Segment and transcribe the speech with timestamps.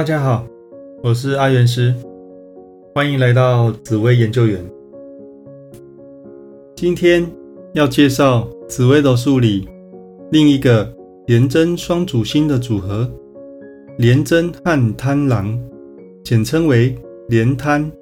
[0.00, 0.46] 大家好，
[1.02, 1.94] 我是阿元师，
[2.94, 4.58] 欢迎来到紫薇研究员。
[6.74, 7.30] 今天
[7.74, 9.68] 要介绍紫薇斗数里
[10.30, 10.90] 另一个
[11.26, 13.06] 廉贞双主星的组合——
[13.98, 15.60] 廉贞和贪狼，
[16.24, 16.96] 简称为
[17.28, 17.92] 廉贪。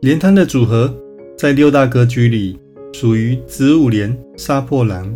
[0.00, 0.92] 廉贪的组合
[1.38, 2.58] 在六大格局里
[2.92, 5.14] 属于子午连杀破狼，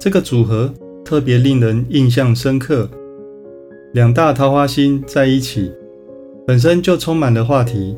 [0.00, 0.68] 这个组合
[1.04, 2.90] 特别令人印象深刻。
[3.92, 5.72] 两大桃花星在一起，
[6.46, 7.96] 本身就充满了话题，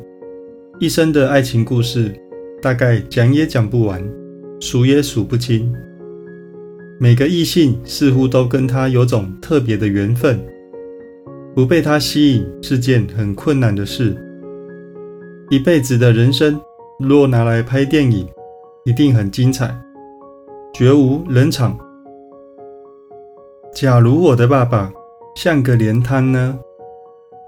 [0.79, 2.15] 一生的爱情故事
[2.61, 4.01] 大概讲也讲不完，
[4.61, 5.69] 数也数不清。
[6.97, 10.39] 每个异性似乎都跟他有种特别的缘分，
[11.53, 14.15] 不被他吸引是件很困难的事。
[15.49, 16.57] 一辈子的人生，
[16.99, 18.25] 若拿来拍电影，
[18.85, 19.77] 一定很精彩，
[20.73, 21.77] 绝无冷场。
[23.73, 24.89] 假如我的爸爸。
[25.35, 26.59] 像个连贪呢？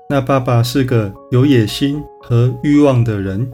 [0.09, 3.49] 那爸爸是个有野心和欲望的人，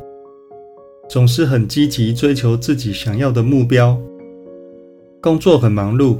[1.07, 3.97] 总是很积极追求自己想要的目标，
[5.21, 6.17] 工作很忙碌，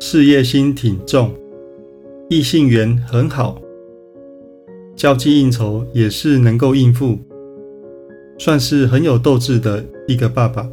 [0.00, 1.32] 事业心挺重，
[2.28, 3.60] 异性缘很好，
[4.96, 7.18] 交际应酬也是能够应付，
[8.38, 10.68] 算是很有斗志的一个爸爸。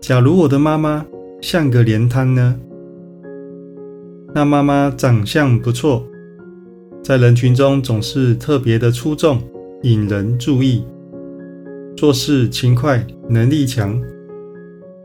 [0.00, 1.06] 假如我的妈妈
[1.40, 2.58] 像个连贪呢？
[4.34, 6.02] 那妈妈长相不错，
[7.02, 9.38] 在人群中总是特别的出众，
[9.82, 10.84] 引人注意。
[11.94, 14.00] 做事勤快，能力强，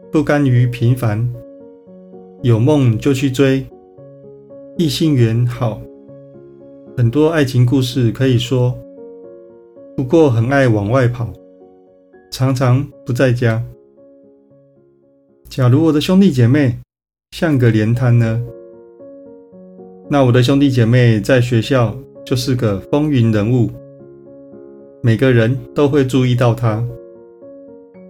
[0.10, 1.30] 不甘于平凡，
[2.42, 3.66] 有梦就去追，
[4.78, 5.82] 异性缘好，
[6.96, 8.74] 很多爱情故事可以说。
[9.98, 11.34] 不过很爱往外跑，
[12.32, 13.62] 常常不在家。
[15.50, 16.78] 假如我的兄弟姐妹
[17.32, 18.42] 像个连滩呢？
[20.10, 21.94] 那我的兄弟姐妹在学校
[22.26, 23.70] 就是个风云人物，
[25.02, 26.82] 每个人都会注意到他，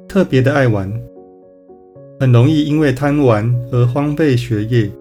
[0.08, 0.92] 特别的爱玩，
[2.20, 4.92] 很容易因为贪玩而荒废学业，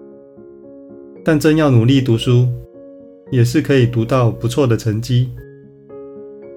[1.23, 2.47] 但真要努力读书，
[3.29, 5.29] 也是可以读到不错的成绩。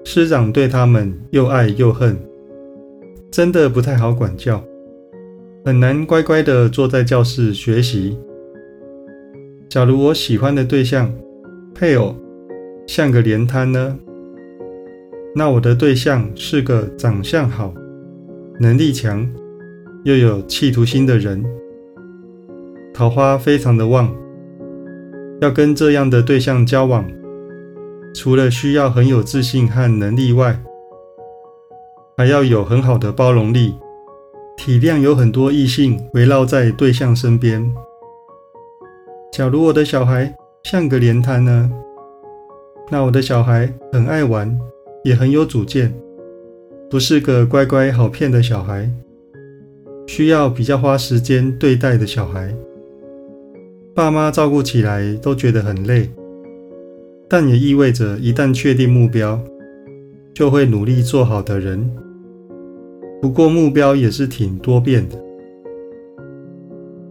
[0.03, 2.17] 师长对他们又爱又恨，
[3.29, 4.59] 真的不太好管教，
[5.63, 8.17] 很难乖乖的坐在教室学习。
[9.71, 11.09] 假如我喜欢的对象
[11.73, 12.13] 配偶
[12.85, 13.97] 像个连摊呢？
[15.33, 17.73] 那我的对象是个长相好、
[18.59, 19.25] 能力强
[20.03, 21.41] 又有企图心的人，
[22.93, 24.13] 桃花非常的旺。
[25.39, 27.09] 要跟这样的对象交往，
[28.13, 30.59] 除了需要很有自信和能力外，
[32.17, 33.75] 还要有很好的包容力，
[34.57, 37.73] 体谅有很多异性围绕在对象身边。
[39.31, 41.71] 假如我的小孩像个连摊呢？
[42.89, 44.59] 那我的小孩很爱玩，
[45.05, 45.93] 也很有主见，
[46.89, 48.91] 不是个乖乖好骗的小孩，
[50.05, 52.53] 需要比较花时间对待的小孩。
[53.95, 56.09] 爸妈照顾起来都觉得很累，
[57.29, 59.39] 但也意味着一旦确定目标，
[60.33, 61.89] 就会努力做好的人。
[63.21, 65.17] 不过目标也是挺多变的。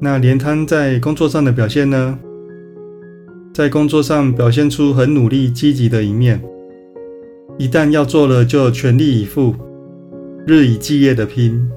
[0.03, 2.19] 那连摊在工作上的表现呢？
[3.53, 6.41] 在工作上表现出很努力、积极的一面，
[7.59, 9.55] 一旦要做了，就全力以赴，
[10.47, 11.69] 日以继夜的拼，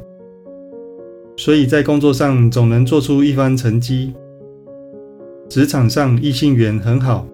[1.36, 4.14] 所以在工作上总能做出一番成绩。
[5.50, 7.28] 职场上异性缘很好，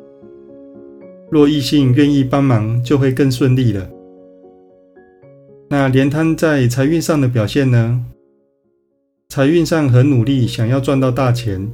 [1.29, 3.87] 若异性愿意帮忙，就会更顺利了。
[5.69, 8.03] 那连摊在财运上的表现呢？
[9.31, 11.71] 财运上很努力，想要赚到大钱，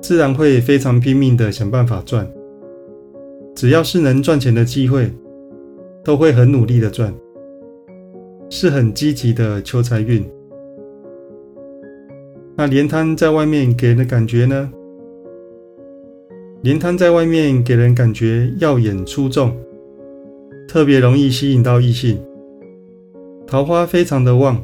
[0.00, 2.26] 自然会非常拼命的想办法赚。
[3.54, 5.12] 只要是能赚钱的机会，
[6.02, 7.14] 都会很努力的赚，
[8.48, 10.24] 是很积极的求财运。
[12.56, 14.72] 那连摊在外面给人的感觉呢？
[16.62, 19.54] 连摊在外面给人感觉耀眼出众，
[20.66, 22.18] 特别容易吸引到异性，
[23.46, 24.58] 桃花非常的旺。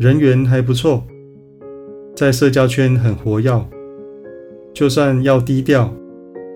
[0.00, 1.04] 人缘还不错，
[2.16, 3.64] 在社交圈很活跃，
[4.72, 5.88] 就算要低调，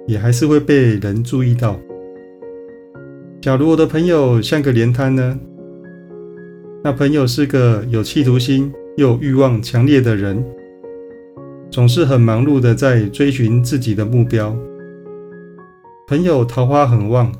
[0.08, 1.78] 也还是会被人注意到。
[3.40, 5.38] 假如我的朋友像个连摊呢？
[6.82, 10.44] 那朋友是个有企图心又欲望强烈的人，
[11.70, 14.56] 总是很忙碌的在追寻自己的目标。
[16.08, 17.32] 朋友桃花很旺，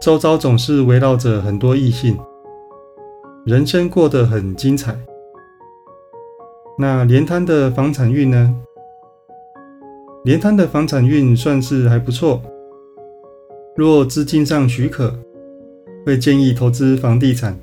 [0.00, 2.16] 周遭总是围绕着很多异性。
[3.44, 4.96] 人生过得很精彩。
[6.78, 8.54] 那连摊的房产运呢？
[10.24, 12.40] 连滩的房产运算是还不错。
[13.74, 15.12] 若资金上许可，
[16.06, 17.58] 会建议投资房地产，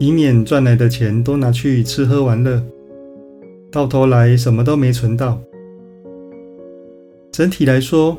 [0.00, 2.60] 以免赚来的钱都拿去吃喝玩乐，
[3.70, 5.40] 到头来什么都没存到。
[7.30, 8.18] 整体来说，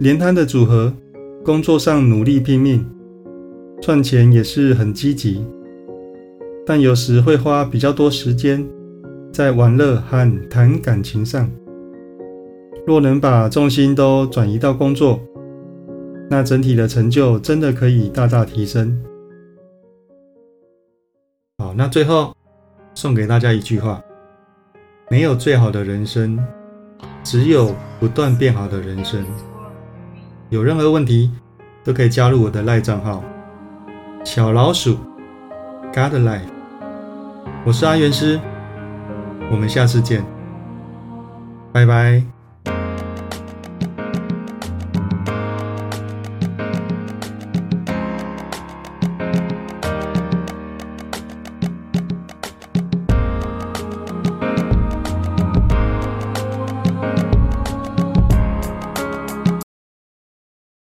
[0.00, 0.92] 连滩的组合，
[1.44, 2.84] 工作上努力拼命，
[3.80, 5.44] 赚钱也是很积极，
[6.64, 8.66] 但有时会花比较多时间
[9.32, 11.50] 在玩乐和谈感情上。
[12.86, 15.20] 若能把重心都转移到工作，
[16.30, 19.02] 那整体的成就真的可以大大提升。
[21.58, 22.34] 好，那最后
[22.94, 24.02] 送给大家一句话：
[25.10, 26.38] 没有最好的人生，
[27.22, 29.24] 只有不断变好的人生。
[30.50, 31.30] 有任何问题
[31.82, 33.24] 都可以加入我的赖账号
[34.24, 34.96] 小老鼠。
[35.92, 36.48] God Life，
[37.64, 38.40] 我是阿元师，
[39.52, 40.24] 我们下次见，
[41.72, 42.33] 拜拜。